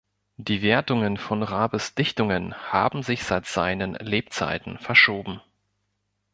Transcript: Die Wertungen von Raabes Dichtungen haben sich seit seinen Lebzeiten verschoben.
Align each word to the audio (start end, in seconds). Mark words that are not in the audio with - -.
Die 0.37 0.63
Wertungen 0.63 1.15
von 1.15 1.43
Raabes 1.43 1.93
Dichtungen 1.93 2.55
haben 2.55 3.03
sich 3.03 3.23
seit 3.23 3.45
seinen 3.45 3.93
Lebzeiten 3.93 4.79
verschoben. 4.79 5.41